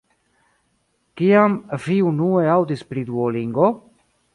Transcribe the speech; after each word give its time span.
Kiam 1.21 1.59
vi 1.85 2.01
unue 2.15 2.43
aŭdis 2.59 2.85
pri 2.91 3.09
Duolingo? 3.13 3.73